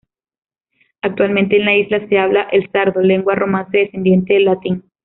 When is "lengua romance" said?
3.01-3.77